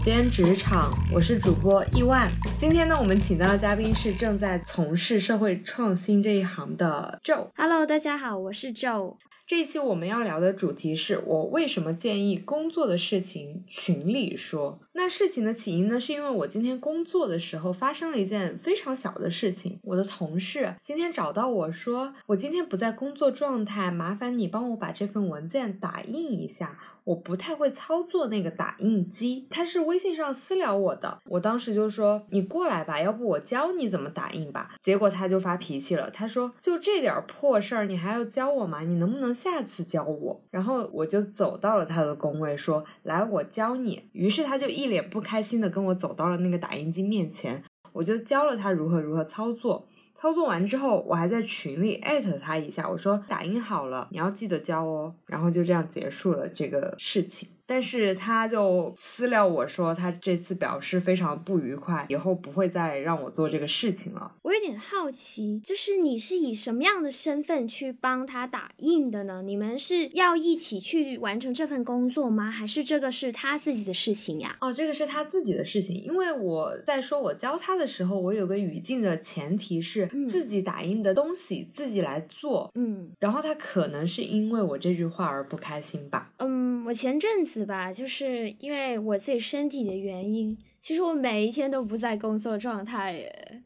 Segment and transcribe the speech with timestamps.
[0.00, 2.32] 有间职场，我是主播亿万。
[2.56, 7.48] 今天呢，我们请到的嘉宾是正在从事社会创新这一行的 Joe。
[7.54, 9.16] Hello，大家好，我是 Joe。
[9.46, 14.80] 这一期我们要聊的主题是我为什么建议工作的事情群里说。
[14.92, 19.80] 那事情的起因呢，是因为我今天工作的时候发生了一件非常小的事情。
[19.82, 26.78] 我的同事今天找到我说，我今天不在工作状态，麻烦你帮我把这份文件打印一下。
[27.04, 34.74] 我不太会操作那个打印机，他是微信上私聊我的，我当时就说你过来吧，要不我教你怎么打印吧。
[34.82, 38.80] 结果他就发脾气了，他说就这点破事儿你还要教我吗？
[38.80, 40.40] 你能不能下次教我？
[40.50, 44.08] 然后我就走到了他的工位，说来我教你。
[44.12, 49.86] 于是他就一脸不开心的跟我走到了那个打印机面前，我就教了他如何如何操作。
[50.14, 55.14] 操作完之后，我还在群里艾特他一下，我说打印好了，你要记得交哦。
[55.26, 57.48] 然后就这样结束了这个事情。
[57.70, 64.32] 但是他就私聊我说，他这次表示非常不愉快，以后不会再让我做这个事情了。
[64.42, 69.42] 我有点好奇，就是你是以什么样的身份去帮他打印的呢？
[69.42, 72.50] 你们是要一起去完成这份工作吗？
[72.50, 74.56] 还是这个是他自己的事情呀？
[74.60, 82.68] 哦，这个是他自己的事情，因为我在说我教他的时候，我有个语境的前提是自己打印的东西自己来做。
[82.74, 86.32] 嗯，然后他可能是因为我这句话而不开心吧。
[86.38, 87.59] 嗯，我前阵子。
[87.60, 93.22] 对吧，就是因为我自己身体的原因，其实我每一天都不在工作状态。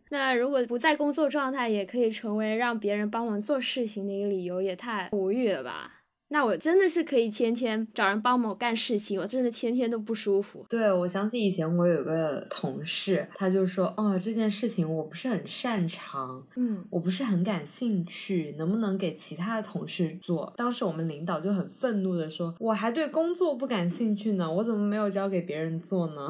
[0.08, 5.92] 那如果不在工作状态，也可以成为让别人帮忙做事情的一个理由，也太无语了吧。
[6.28, 10.64] 那我真的是可以天天找人帮忙干事情，我真的天天都不舒服。
[10.68, 20.52] 对，我想起以前我有个同事，他就说，哦，这件事情我不是很擅长，嗯，我不是很感兴趣，能不能给其他的同事做？
[20.56, 26.28] 当时我们领导就很愤怒的说，我还对工作不感兴趣呢，我怎么没有交给别人做呢？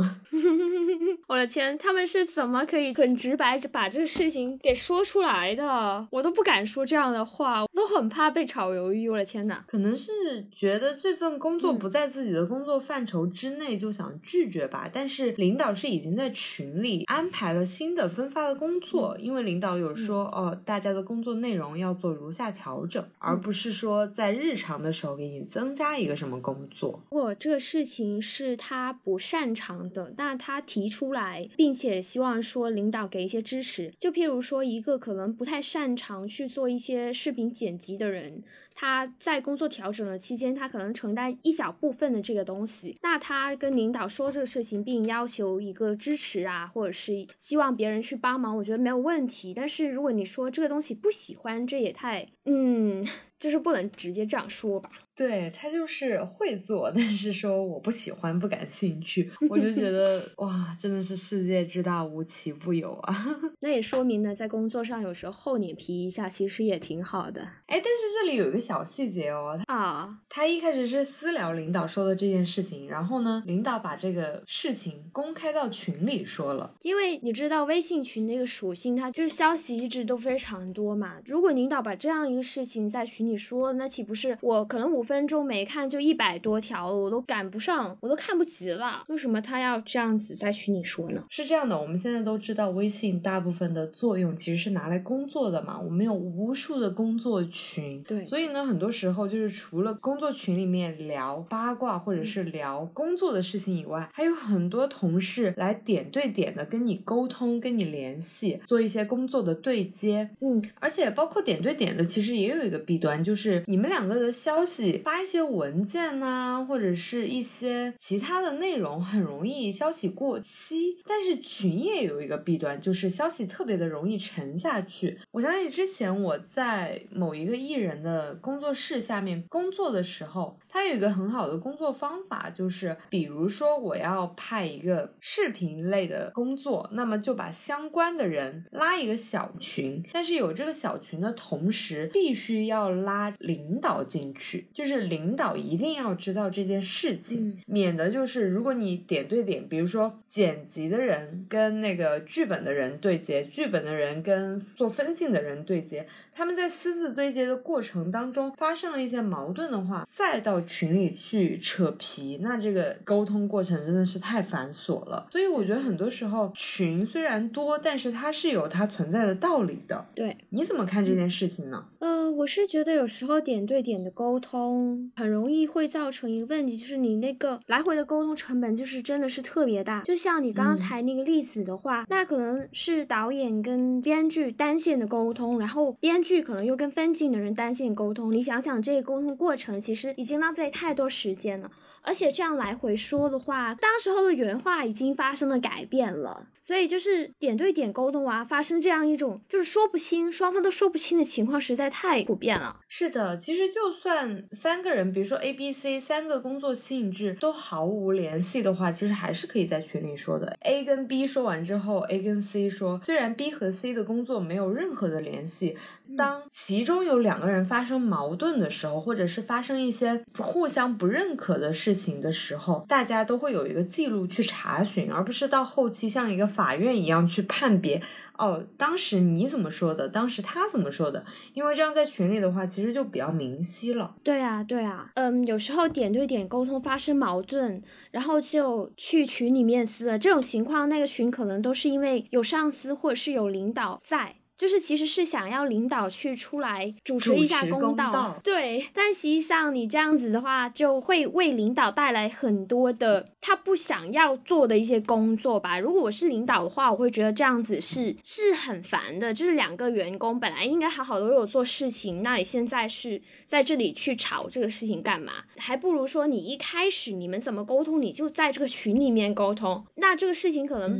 [1.29, 6.07] 我的天，他们是怎么可以很直白把这个事情给说出来的？
[6.11, 9.09] 我都不敢说这样的话，我都很怕被炒鱿鱼。
[9.09, 14.89] 我的天呐，可能是觉得这份工作不在自己的工作范畴之内，就想拒绝吧。
[14.93, 27.03] 但是领导是已经在群里安排了新的分发的工作，因为领导有说哦，大家的工作内容要做如下调整，而不是说在日常的时候给你增加一个什么工作。
[27.11, 33.93] 如果这个事情是他不擅长的，那他提出来，并且希望说领导给一些支持。
[33.99, 38.45] 就譬如说，一个可能不太擅长去做一些视频剪辑的人。
[38.77, 42.97] 他在工作调整的期间，他可能承担一小部分的这个东西。
[43.03, 49.53] 那他跟领导说这个事情，并要求一个支持啊，或者是希望别人去帮忙，我觉得没有问题。
[49.53, 52.29] 但是如果你说这个东西不喜欢，这也太……
[52.45, 53.05] 嗯。
[53.39, 54.91] 就是不能直接这样说吧？
[55.17, 63.15] 对他就是会做，但是说我不喜欢、不感兴趣，我就觉 得哇，真的是世界之大无奇不有啊！
[63.61, 67.41] 那也说明呢，在工作上有时候厚脸皮一下，其实也挺好的。
[67.67, 76.75] 哎，但是这里有一个小细节哦，啊，他一开始是私聊领导说的这件事情，然后呢，领导把这个事情公开到群里说了。
[76.83, 81.19] 因为你知道微信群那个属性，它就是消息一直都非常多嘛。
[81.25, 89.03] 如果领导把这样一个事情在群里，你说那岂不是我可能五分钟没看就一百多条了，我都赶不上，我都看不及了。
[89.09, 91.25] 为什么他要这样子在群里说呢？
[91.29, 110.31] 是这样的，我们现在都知道微信大部分的作用其实是拿来工作的嘛，我们有无数的工作群，对，所以呢，很多时候就是除了工作群里面聊八卦或者是聊工作的事情以外，还有很多同事来点对点的跟你沟通、跟你联系，做一些工作的对接。
[110.41, 113.14] 嗯，而且包括点对点的，其实也有一个弊端。
[113.23, 120.97] 就是你们两个的消息发一些文件呐，或者是一些其他的内容，很容易消息过期。
[121.07, 125.19] 但是群也有一个弊端，就是消息特别的容易沉下去。
[125.31, 143.33] 我想起之前我在某一个艺人的工作室下面工作的时候，他有一个很好的工作方法，就是比如说我要派一个视频类的工作，那么就把相关的人拉一个小群，但是有这个小群的同时，必须要拉。
[143.39, 156.07] 领导进去，就是领导一定要知道这件事情，免得就是如果你点对点，比如说剪辑的人跟那个剧本的人对接，剧本的人跟做分镜的人对接。
[156.35, 165.29] 他们在私自对接的过程当中发生了一些矛盾的话，再到群里去扯皮，那这个沟通过程真的是太繁琐了。
[165.31, 170.05] 所以我觉得很多时候群虽然多，但是它是有它存在的道理的。
[170.15, 171.85] 对，你怎么看这件事情呢？
[172.01, 180.03] 呃，我是觉得有时候点对点的沟通很容易会造成一个问题，就是你那个来回的沟通成本就是真的是特别大。
[180.03, 188.33] 就像你刚才那个例子的话，那可能是导演跟编剧单线的沟通，然后编剧可能又跟分镜的人单线沟通。
[188.33, 191.71] 你想想这个沟通过程，其实已经浪费太多时间了。
[192.03, 202.81] 而且这样来回说的话，当时候的原话已经发生了改变了，所以就是点对点沟通啊，发生这样一种就是说不清，双方都说不清的情况实在太普遍了。
[202.89, 210.57] 是的，其实就算三个人，比如说 A、B、C 三个工作性质都毫无联系的话，其实还是可以在群里说的。
[210.61, 215.77] A 跟 B 说完之后，A 跟 C 说，虽然 B 和 C 的工作没有任何的联系。
[216.17, 228.01] 当其中有两个人发生矛盾的时候，或者是发生一些互相不认可的事情的时候，大家都会有一个记录去查询，而不是到后期像一个法院一样去判别。
[228.37, 230.09] 哦，当时你怎么说的？
[230.09, 231.25] 当时他怎么说的？
[231.53, 234.15] 因为这样在群里的话，其实就比较明晰了。
[234.25, 240.19] 对啊，对啊，嗯，有时候点对点沟通发生矛盾，然后就去群里面撕了。
[240.19, 244.37] 这种情况，那个群可能都是因为有上司或者是有领导在。
[244.57, 248.87] 就是其实是想要领导去出来主持一下公道，对。
[248.93, 255.79] 但实际上你这样子的话，就会为领导带来很多的他不想要做的一些工作吧。
[255.79, 259.35] 如果我是领导的话，我会觉得这样子是是很烦的。
[259.35, 265.33] 就是两个员工本来应该好好的有做事情，那你现在是在这里去吵这个事情干嘛？
[265.57, 269.85] 还不如说你一开始你们怎么沟通，你就在这个群里面沟通。
[269.97, 270.91] 那这个事情可能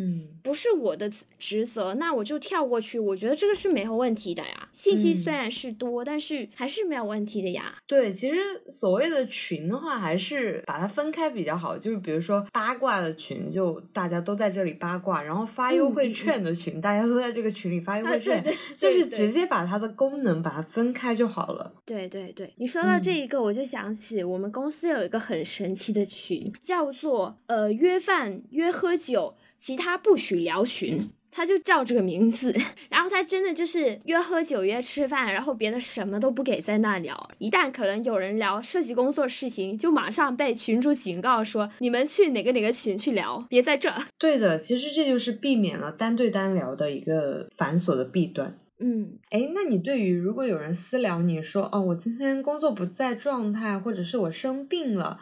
[0.45, 2.99] 不是我的职责，那我就跳过去。
[2.99, 4.69] 我觉得这个是没有问题的呀。
[4.71, 7.79] 信息虽然是多，但是还是没有问题的呀。
[7.87, 8.37] 对，其实
[8.67, 11.79] 所谓的群的话，还是把它分开比较好。
[11.79, 18.45] 就是比如说八卦的群，就大家都在这里八卦；然后发优惠券的群，大家都在这个群里发优惠券，
[18.77, 21.73] 就是直接把它的功能把它分开就好了。
[21.87, 31.11] 对对对，你说到这一个，我就想起我们公司有一个很神奇的群，叫做呃约饭约喝酒，其他不许聊群。
[31.37, 32.55] 他就叫这个名字，
[32.89, 37.29] 然后他真的就是约喝酒、约吃饭，然后别的什么都不给在那聊。
[37.39, 48.57] 一旦可能有人聊涉及工作事情，就马上被群主警告说：“你们去哪个哪个群去聊，别在这。”对的，其实这就是避免了单对单聊的一个繁琐的弊端。
[48.79, 55.19] 嗯，哎，那你对于如果有人私聊你说：“哦，我今天工作不在状态，或者是我生病了。”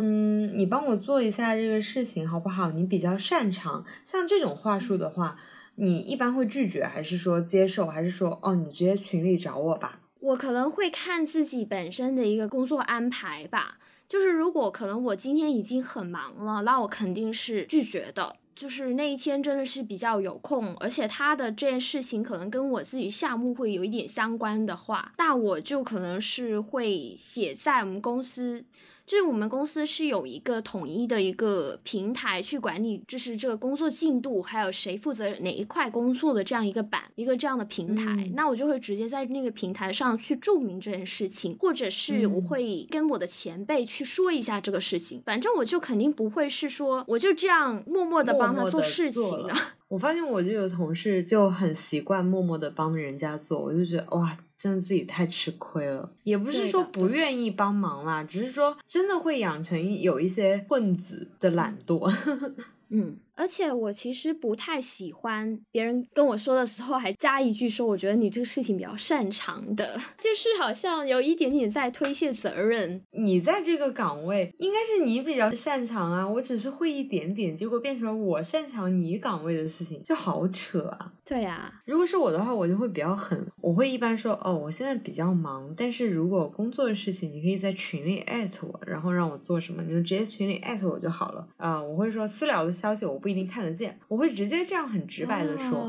[0.00, 2.70] 嗯，你帮我做一下这个事情好不好？
[2.72, 5.36] 你比较擅长，像这种话术的话，
[5.76, 10.00] 你一般会拒绝，还是说接受，还是说哦，你直接群里找我吧？
[10.20, 13.78] 我可能会看自己本身的一个工作安排吧。
[14.08, 18.36] 就是如果可能我今天已经很忙了，那我肯定是拒绝的。
[18.56, 28.64] 就是那一天真的是比较有空，而且他的这件事情可能跟我自己项目会有一点相关的话，那我就可能是会写在我们公司。
[29.10, 38.30] 就是我们公司是有一个统一的一个平台去管理，就是这个工作进度，还有谁负责哪一块工作的这样一个板，一个这样的平台。
[38.36, 45.20] 那我就会直接在那个平台上去注明这件事情，或者是我会跟我的前辈去说一下这个事情。
[45.26, 49.52] 反正我就肯定不会是说我就这样默默的帮他做事情的。
[49.90, 54.34] 我发现我就有同事就很习惯默默的帮人家做，我就觉得哇。
[54.60, 62.14] 真的自己太吃亏了，也不是说不愿意帮忙啦，只是说真的会养成有一些混子的懒惰。
[62.90, 63.18] 嗯。
[63.36, 73.02] 而且我其实不太喜欢别人跟我说的时候还加一句说，我觉得你这个事情比较擅长的， 就是好像有一点点在推卸责任。
[73.12, 81.12] 你在这个岗位应该是你比较擅长啊，我只是会一点点，结果变成了我擅长你岗位的事情，就好扯啊。
[81.30, 91.82] 对呀，如果是我的话，我就会比较狠，我会一般说哦，我现在比较忙，但是如果工作的事情，你可以在群里艾特我，然后让我做什么，你就直接群里艾特我就好了啊。
[91.82, 93.30] 我会说私聊的消息我不。
[93.30, 95.86] 一定看得见，我会直接这样很直白的说，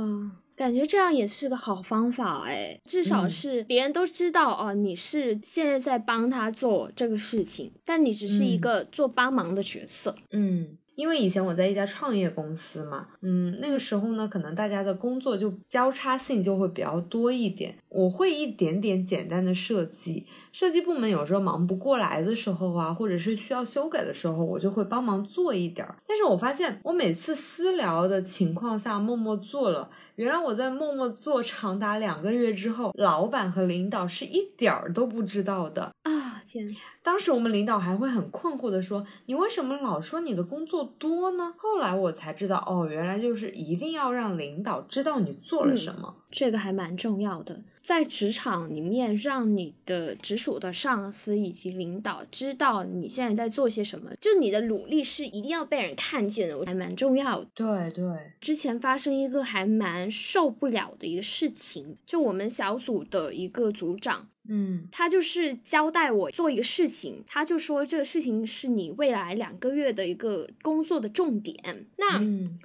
[0.55, 10.77] 感觉这样也是个好方法哎，至少是别人都知道哦，你是现在在帮他做这个事情，但你只是一个做帮忙的角色，嗯。
[10.95, 17.75] 因为以前我在一家创业公司嘛，嗯，那个时候呢，可能大家的工作就交叉性就会比较多一点。
[17.93, 25.98] 我会一点点简单的设计，设计部门有时候忙不过来的时候啊，或者是需要修改的时候，我就会帮忙做一点儿。
[26.07, 36.41] 但是我发现，我每次私聊的情况下默默做了，原来我在默默做长达两个月之后，老板和领导是一点儿都不知道的啊！
[36.48, 36.65] 天。
[37.03, 46.15] 当时我们领导还会很困惑的说：“你为什么老说你的工作多呢？”后来我才知道，哦，原来就是一定要让领导知道你做了什么。
[46.31, 47.61] 这个还蛮重要的。
[47.83, 57.47] 在职场里面，让你的直属的上司以及领导知道你现在在做些什么，就你的努力是一定要被人看见的，还蛮重要的。
[57.53, 64.27] 对对，之前发生一个还蛮受不了的一个事情，就我们小组的一个组长。
[64.50, 71.86] 嗯，他就是交代我做一个事情，他就说这个事情是你未来两个月的一个工作的重点。
[71.98, 72.19] 那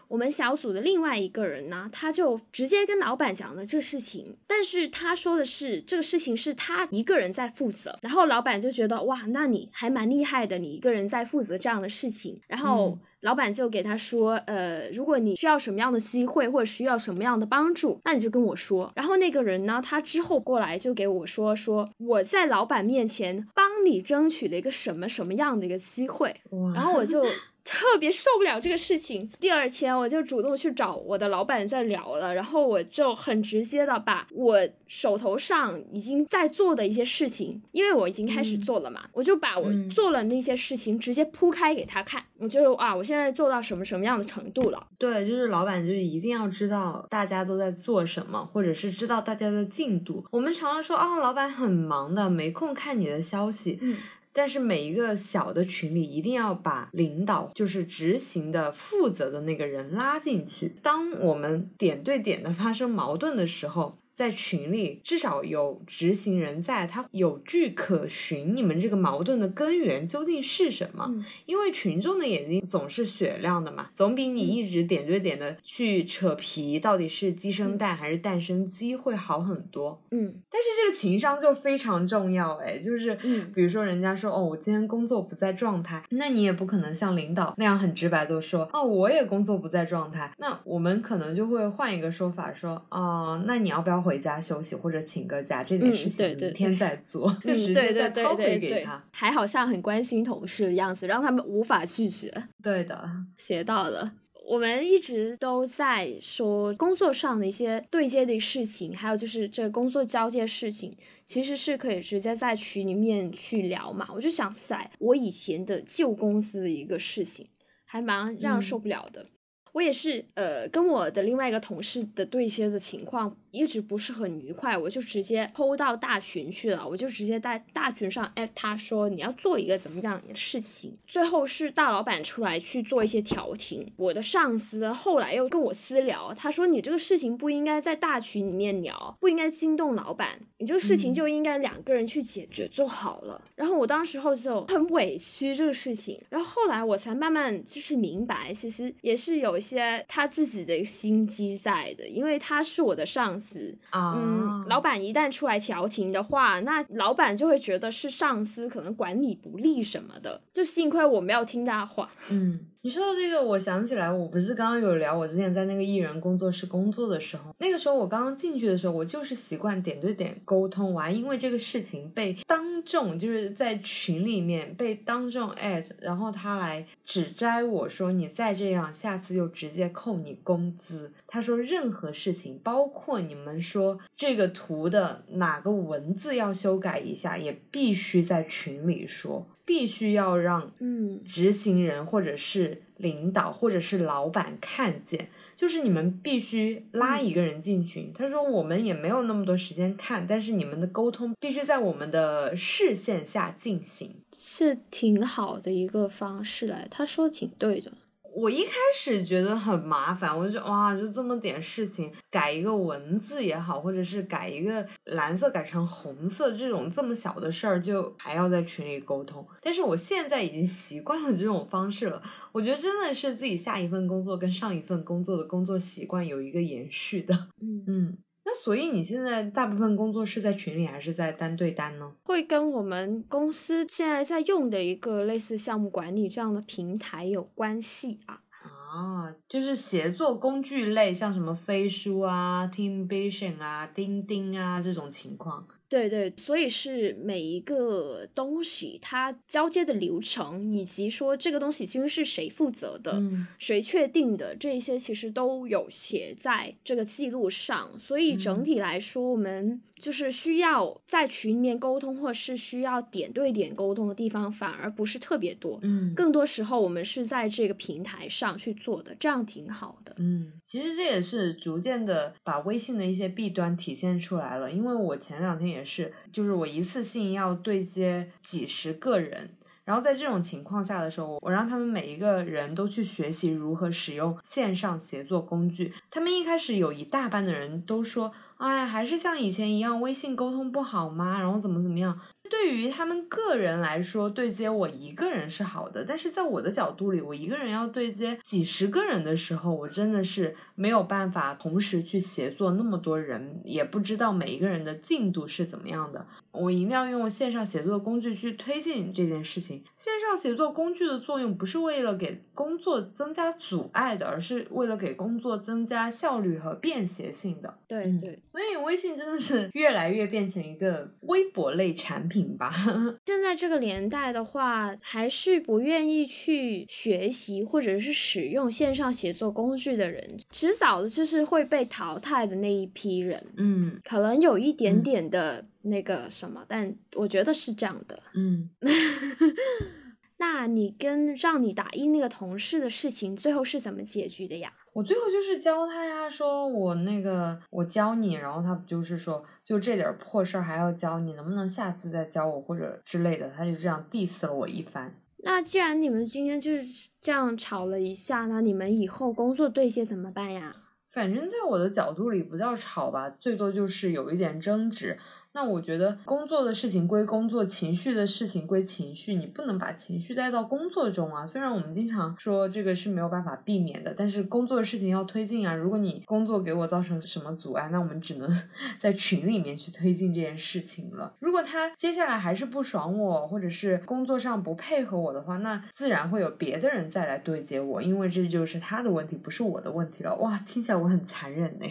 [0.08, 12.98] 我们小组的另外一个人呢，他就直接跟老板讲了这事情，但是他说的是这个事情是他一个人在负责，然后老板就觉得哇，那你还蛮厉害的，你一个人在负责这样的事情，然后。
[13.26, 18.92] 老板就给他说，呃，如果你需要什么样的机会或者需要什么样的帮助，那你就跟我说。
[18.94, 26.36] 然后那个人呢，他之后过来就给我说，说我在老板面前帮你争取了一个什么什么样的一个机会，
[26.72, 27.26] 然后我就。
[27.66, 34.56] 特别受不了这个事情，第二天我就主动去找我的老板在聊了，然后我就很直接的把我
[34.86, 44.86] 手头上已经在做的一些事情，因为我已经开始做了嘛，我就把我做了那些事情直接铺开给他看，我就啊，我现在做到什么什么样的程度了？
[44.96, 50.24] 对，就是老板就是一定要知道大家都在做什么，或者是知道大家的进度。
[50.30, 53.80] 我们常常说啊，老板很忙的，没空看你的消息。
[53.82, 53.96] 嗯。
[54.36, 60.76] 但是每一个小的群里，一定要把领导就是执行的负责的那个人拉进去。
[60.82, 63.96] 当我们点对点的发生矛盾的时候。
[64.16, 68.56] 在群里至少有执行人在，他有据可循。
[68.56, 71.22] 你们这个矛盾的根源究竟是什么？
[71.44, 80.02] 因为群众的眼睛总是雪亮的嘛，总比你一直点对点的去扯皮，到底是鸡生蛋还是蛋生鸡会好很多。
[80.10, 83.14] 嗯，但是这个情商就非常重要哎，就是
[83.54, 90.32] 比如说人家说哦，我今天工作不在状态，那你也不可能像领导那样很直白的说哦，我也工作不在状态。
[90.38, 94.05] 那我们可能就会换一个说法说哦，那你要不要？
[94.06, 102.32] 回家休息或者请个假，这件事情明天再做，就 直接再掏回给他，还好像很关心同事的样子，让他们无法拒绝。
[102.62, 104.12] 对的，学到了。
[104.48, 114.08] 我们一直都在说工作上的一些对接的事情，还有就是这工作交接事情，其实是可以直接在群里面去聊嘛。
[114.14, 117.48] 我就想起来我以前的旧公司的一个事情，
[117.84, 119.26] 还蛮让人受不了的。
[119.76, 143.42] 我也是，呃，跟我的另外一个同事的对接的情况一直不是很愉快，我就直接抛到大群去了，我就直接在大群上艾特他说你要做一个怎么样的事情，最后是大老板出来去做一些调停，我的上司后来又跟我私聊，他说你这个事情不应该在大群里面聊，不应该惊动老板，你这个事情就应该两个人去解决就好了。
[143.54, 149.54] 然后我当时候就很委屈这个事情，然后后来我才慢慢就是明白，其实也是有。
[149.66, 154.14] 些他自己的心机在的，因为他是我的上司啊。
[154.16, 160.40] 嗯，老板一旦出来调停的话，那老板就会觉得是上司可能管理不力什么的。
[160.52, 162.10] 就幸亏我没有听他话。
[162.28, 162.60] 嗯。
[162.86, 181.10] 你说到这个，我想起来，我不是刚刚有聊我之前在那个艺人工作室工作的时候，那个时候我刚刚进去的时候，我就是习惯点对点沟通，我还因为这个事情被当众就是在群里面被当众艾特，然后他来指摘我说你再这样，下次就直接扣你工资。
[181.26, 189.44] 他说任何事情，包括你们说这个图的哪个文字要修改一下，也必须在群里说。
[189.66, 198.10] 必须要让嗯执行人或者是领导或者是老板看见，就是你们必须拉一个人进群。
[198.14, 206.88] 他说我们也没有那么多时间看，但是你们的沟通必须在我们的视线下进行，是挺好的一个方式来。
[206.90, 207.92] 他说挺对的。
[208.36, 219.46] 我一开始觉得很麻烦，我就哇，就这么点事情，改一个文字也好，或者是改一个蓝色改成红色这种这么小的事儿，就还要在群里沟通。
[219.62, 227.48] 但是我现在已经习惯了这种方式了，我觉得真的是自己下一份工作跟上一份工作的工作习惯有一个延续的。
[227.62, 228.18] 嗯嗯。
[228.48, 232.12] 那所以你现在大部分工作是在群里还是在单对单呢？
[232.22, 238.42] 会跟我们公司现在在用的一个类似项目管理这样的平台有关系啊。
[238.62, 245.66] 啊，就是协作工具类，像什么飞书啊、Teamvision 啊、钉钉啊这种情况。
[245.88, 257.96] 对对，所以是每一个东西它交接的流程，以及说这个东西究竟是谁负责的，嗯谁确定的，这一些其实都有写在这个记录上。
[257.98, 265.78] 所以整体来说，我们就是需要在群里面沟通，或是需要点对点沟通的地方，反而不是特别多。
[265.82, 270.14] 嗯更多时候，我们是在这个平台上去做的，这样挺好的。
[270.18, 274.70] 嗯，其实这也是逐渐的把微信的一些弊端体现出来了。
[274.70, 279.50] 因为我前两天也也是，就是我一次性要对接几十个人。
[279.84, 285.92] 然后在这种情况下的时候，我让他们每一个人都去学习如何使用线上协作工具。
[286.10, 291.38] 他们一开始有一大半的人都说：“哎，还是像以前一样，微信沟通不好吗？
[291.38, 306.24] 然后怎么怎么样？”对于他们个人来说，对接我一个人是好的，但是在我的角度里，我一个人要对接几十个人的时候，我真的是没有办法同时去协作那么多人，也不知道每一个人的进度是怎么样的。
[306.52, 309.82] 我一定要用线上协作工具去推进这件事情。
[309.96, 317.68] 线上协作工具的作用不是为了给工作增加阻碍的，而是为了给工作增加效率和便携性的。
[317.68, 322.72] 嗯对对，所以微信真的是越来越变成一个微博类产品吧。
[323.26, 333.44] 现在这个年代的话，还是不愿意去学习或者是使用线上写作工具的人，迟早的就是会被淘汰的那一批人。
[333.58, 338.18] 嗯可能有一点嗯点的那个什么，但我觉得是这样的。
[338.34, 338.70] 嗯。
[340.38, 344.72] 那你跟让你打印那个同事的事情，最后是怎么解决的呀？
[344.96, 355.14] 我最后就是教他呀，说我那个我教你，然后他不就是说就这点破事儿还要教你，能不能下次再教我或者之类的，他就这样 diss 了我一番。
[355.44, 360.72] 那既然你们今天就是这样吵了一下，那你们以后工作对接怎么办呀？
[361.10, 365.18] 反正在我的角度里不叫吵吧，最多就是有一点争执。
[365.56, 371.46] 那我觉得工作的事情归工作，情绪的事情归情绪，你不能把情绪带到工作中啊。
[371.46, 375.74] 虽然我们经常说这个是没有办法避免的，但是工作的事情要推进啊。
[375.74, 378.46] 如果你工作给我造成什么阻碍，那我们只能
[379.00, 381.32] 在群里面去推进这件事情了。
[381.40, 390.36] 如果他接下来还是不爽我，或者是工作上不配合我的话，那自然会有别的人再来对接我，因为这就是他的问题，不是我的问题了。
[390.36, 391.86] 哇，听起来我很残忍呢。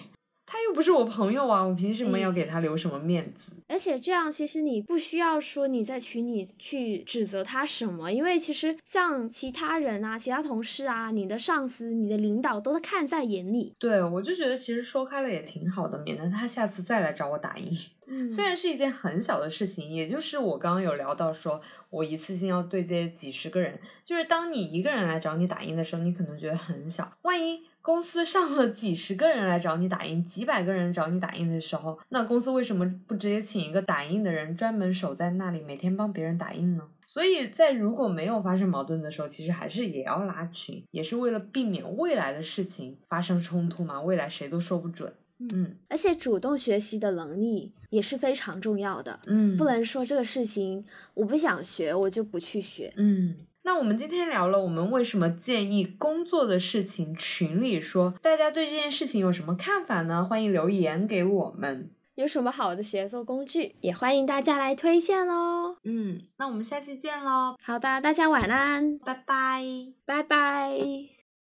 [0.46, 3.52] 他又不是我朋友啊，我凭什么要给他留什么面子？
[3.68, 13.74] 而且这样，其实你不需要说你在群里去指责他什么，因为其实像其他人啊、其他同事啊、你的上司、你的领导都看在眼里。
[13.80, 17.72] 对，我就觉得其实说开了也挺好的，免得他下次再来找我打印。
[18.08, 36.90] 嗯，虽然是一件很小的事情，也就是我刚刚有聊到说，我一次性要对接几十个人，就是当你一个人来找你打印的时候，你可能觉得很小，万一公司上了几十个人来找你打印，几百个人找你打印的时候，那公司为什么不直接请一个打印的人专门守在那里，每天帮别人打印呢？
[37.06, 44.02] 所以在如果没有发生矛盾的时候，其实还是也要拉群，也是为了避免未来的事情发生冲突嘛。
[44.02, 45.14] 未来谁都说不准。
[45.38, 52.92] 嗯而且主动学习的能力也是非常重要的，嗯，不能说这个事情我不想学，我就不去学。
[52.96, 60.24] 嗯，那我们今天聊了我们为什么建议工作的事情群里说，大家对这件事情有什么看法呢？
[60.24, 61.90] 欢迎留言给我们。
[62.14, 65.78] 有什么好的协作工具，也欢迎大家来推荐喽。
[65.84, 69.64] 嗯，那我们下期见喽，好的，大家晚安，拜拜。
[70.06, 71.15] 拜拜。